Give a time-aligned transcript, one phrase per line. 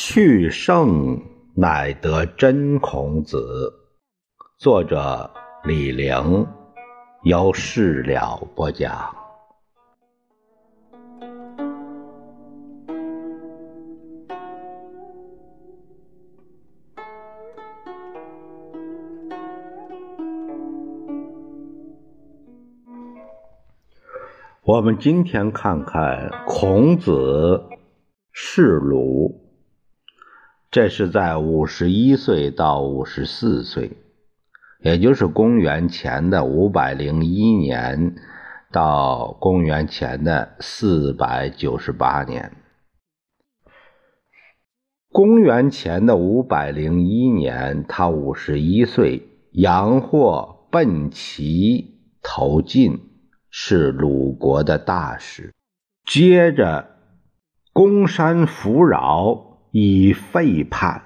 [0.00, 1.20] 去圣
[1.56, 3.72] 乃得真孔子。
[4.56, 5.28] 作者
[5.64, 6.46] 李陵，
[7.24, 9.12] 由事了播讲。
[24.62, 27.60] 我们今天看看孔子
[28.30, 29.47] 是鲁。
[30.70, 33.92] 这是在五十一岁到五十四岁，
[34.82, 38.16] 也就是公元前的五百零一年
[38.70, 42.52] 到公元前的四百九十八年。
[45.10, 53.00] 公元前的五百零一年，他五十一岁，杨霍奔齐投晋，
[53.48, 55.54] 是鲁国的大使。
[56.04, 56.90] 接着，
[57.72, 59.47] 公山扶扰。
[59.70, 61.02] 以废叛，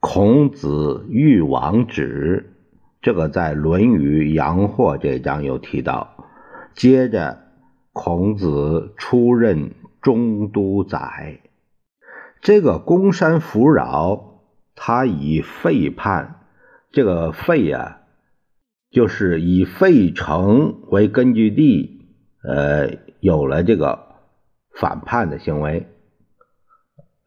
[0.00, 2.54] 孔子欲王止，
[3.00, 6.16] 这个在《论语·阳货》这章有提到。
[6.74, 7.38] 接着，
[7.92, 11.40] 孔子出任中都宰。
[12.40, 14.40] 这个公山弗扰，
[14.74, 16.40] 他以废叛，
[16.90, 18.00] 这个废啊，
[18.90, 22.06] 就是以费城为根据地，
[22.42, 24.16] 呃，有了这个
[24.74, 25.86] 反叛的行为。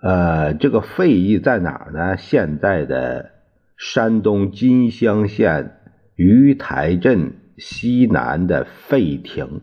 [0.03, 2.17] 呃，这个费邑在哪儿呢？
[2.17, 3.31] 现在的
[3.77, 5.77] 山东金乡县
[6.17, 9.61] 鱼台镇西南的费亭。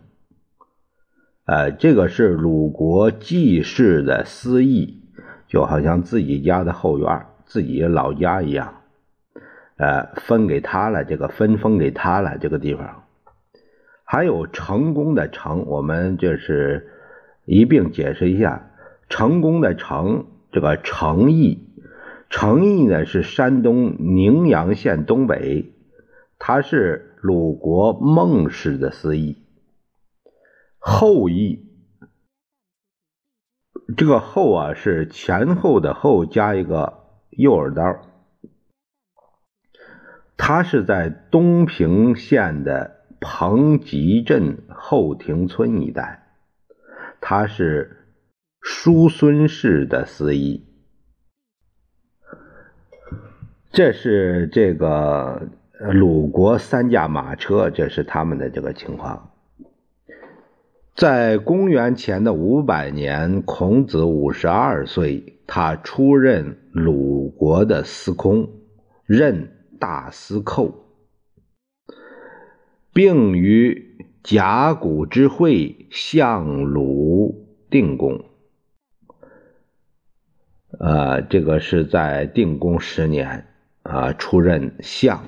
[1.44, 5.02] 呃，这个是鲁国季氏的私邑，
[5.46, 8.77] 就好像自己家的后院、自己老家一样。
[9.77, 13.05] 呃，分给他了，这个分封给他了，这个地方。
[14.05, 16.88] 还有成功的成，我们就是
[17.44, 18.70] 一并解释一下。
[19.10, 21.68] 成功的成，这个成邑，
[22.30, 25.74] 成邑呢是山东宁阳县东北，
[26.38, 29.44] 它是鲁国孟氏的司邑。
[30.78, 31.66] 后邑，
[33.96, 37.00] 这个后啊是前后的后加一个
[37.30, 37.82] 右耳刀，
[40.36, 46.28] 它是在东平县的彭集镇后亭村一带，
[47.20, 47.96] 它是。
[48.60, 50.62] 叔孙氏的司仪，
[53.72, 55.48] 这是这个
[55.92, 59.30] 鲁国三驾马车，这是他们的这个情况。
[60.94, 68.50] 在公元前的五百年，孔子五十二岁，他出任鲁国的司空，
[69.06, 70.84] 任大司寇，
[72.92, 78.22] 并于甲骨之会向鲁定公。
[80.79, 83.47] 呃，这个是在定公十年
[83.83, 85.25] 啊，出任相。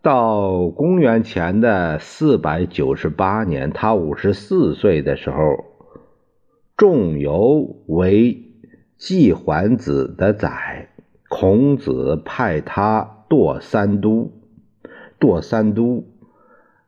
[0.00, 5.64] 到公元前的四百九十八年，他五十四岁的时候，
[6.76, 8.44] 仲由为
[8.96, 10.88] 季桓子的宰，
[11.28, 14.32] 孔子派他堕三都。
[15.18, 16.04] 堕三都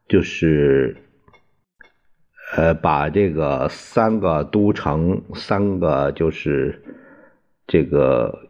[0.07, 0.99] 就是
[2.55, 6.81] 呃，把这个三个都城，三个就是。
[7.69, 8.49] 这个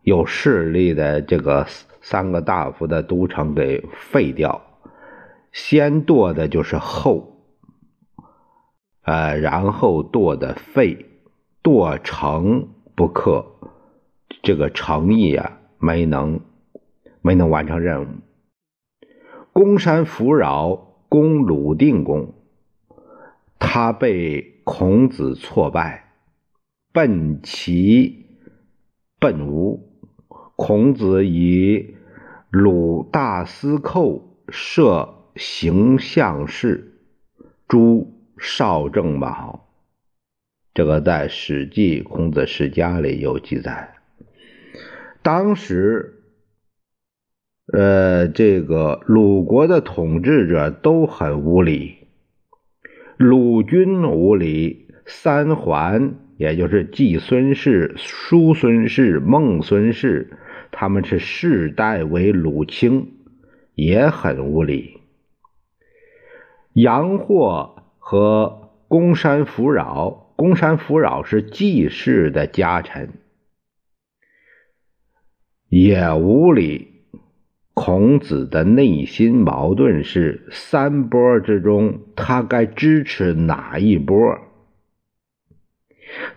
[0.00, 1.66] 有势力的这个
[2.00, 4.62] 三个大夫的都城给废掉，
[5.52, 7.42] 先剁的就是后，
[9.02, 11.04] 呃，然后剁的废，
[11.62, 13.44] 剁成不克，
[14.42, 16.40] 这个诚意啊没能
[17.20, 18.08] 没能完成任务。
[19.52, 22.32] 公山扶饶攻鲁定公，
[23.58, 26.05] 他被孔子挫败。
[26.96, 28.24] 奔齐，
[29.20, 30.00] 奔吴。
[30.56, 31.94] 孔子以
[32.48, 36.94] 鲁大司寇设行相事，
[37.68, 39.68] 诸少正卯。
[40.72, 43.94] 这个在《史记·孔子世家》里有记载。
[45.20, 46.22] 当时，
[47.74, 52.08] 呃，这个鲁国的统治者都很无礼，
[53.18, 56.20] 鲁军无礼，三桓。
[56.36, 60.38] 也就是季孙氏、叔孙氏、孟孙氏，
[60.70, 63.12] 他们是世代为鲁卿，
[63.74, 65.00] 也很无礼。
[66.74, 73.14] 杨霍和公山弗扰，公山弗扰是季氏的家臣，
[75.68, 76.94] 也无礼。
[77.72, 84.16] 孔子的内心矛盾是：三波之中，他该支持哪一波？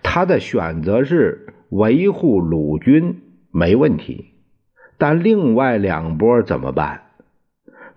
[0.03, 3.21] 他的选择是维护鲁军
[3.51, 4.31] 没问题，
[4.97, 7.03] 但另外两波怎么办？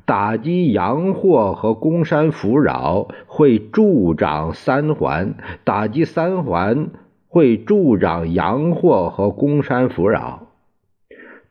[0.04, 6.90] 打击洋货和公山扶扰会助长三环，打击三环
[7.28, 10.48] 会助长洋货和公山扶扰，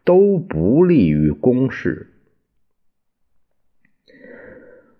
[0.03, 2.07] 都不利于攻势。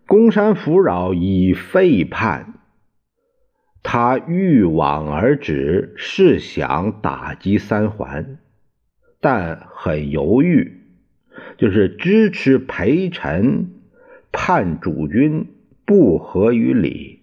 [0.08, 2.54] 公山扶扰已废叛，
[3.84, 8.38] 他欲往而止，是想打击三环，
[9.20, 10.78] 但很犹豫。
[11.58, 13.70] 就是支持陪臣
[14.32, 15.48] 叛主君
[15.86, 17.22] 不合于理，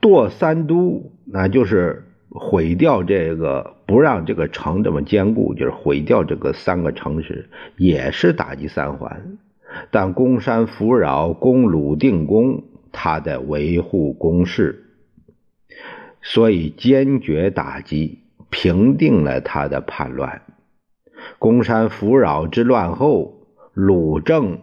[0.00, 9.38] 堕三都，那就是毁掉这个，不让这个城这么坚固，就是毁掉这个三个城市，也是打击三环。
[9.90, 14.84] 但攻山扶扰攻鲁定公，他的维护攻势，
[16.22, 18.20] 所以坚决打击，
[18.50, 20.42] 平定了他的叛乱。
[21.38, 24.60] 公山弗扰之乱后，鲁政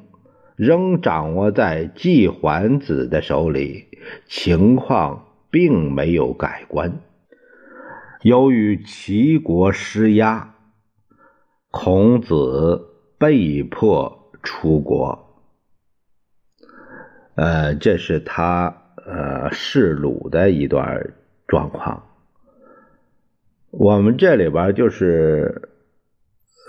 [0.56, 3.86] 仍掌握在季桓子的手里，
[4.28, 7.00] 情况并没有改观。
[8.24, 10.56] 由于齐国施压，
[11.70, 12.88] 孔子
[13.20, 15.27] 被迫出国。
[17.38, 18.76] 呃，这是他
[19.06, 21.14] 呃弑鲁的一段
[21.48, 22.04] 状况。
[23.72, 25.70] 我们这里边就是。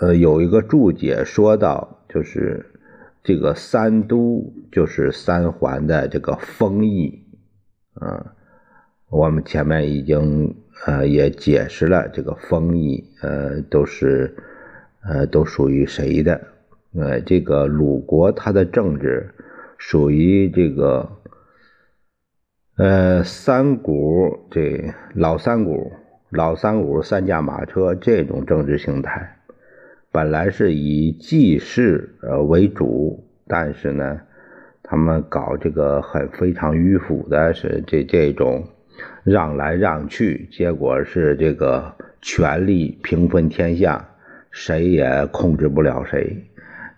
[0.01, 2.65] 呃，有一个注解说到，就是
[3.21, 7.21] 这个三都就是三环的这个封邑，
[7.95, 8.33] 啊，
[9.09, 10.55] 我们前面已经
[10.85, 14.33] 呃也解释了这个封邑，呃，都是
[15.03, 16.39] 呃都属于谁的？
[16.93, 19.29] 呃，这个鲁国它的政治
[19.79, 21.09] 属于这个
[22.77, 25.91] 呃三股这老三股
[26.29, 29.37] 老三股三驾马车这种政治形态。
[30.11, 34.19] 本来是以祭祀呃为主，但是呢，
[34.83, 38.67] 他们搞这个很非常迂腐的，是这这种
[39.23, 44.09] 让来让去，结果是这个权力平分天下，
[44.51, 46.48] 谁也控制不了谁。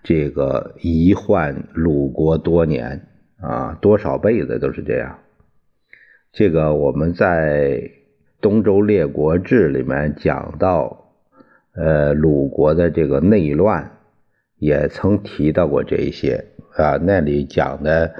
[0.03, 3.07] 这个遗患鲁国多年
[3.39, 5.19] 啊，多少辈子都是这样。
[6.31, 7.80] 这个我们在
[8.39, 10.98] 《东周列国志》里面讲到。
[11.74, 14.00] 呃，鲁国的这个内乱
[14.57, 18.13] 也曾提到过这一些啊，那里讲的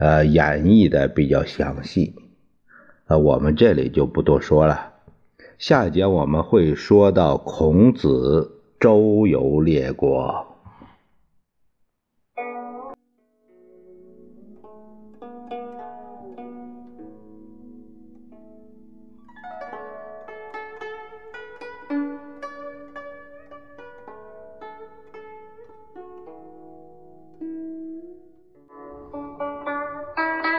[0.00, 2.16] 呃演绎的比较详细，
[3.06, 4.94] 啊，我们这里就不多说了。
[5.58, 8.50] 下一节我们会说到孔子
[8.80, 10.51] 周游列国。
[15.22, 16.01] thank you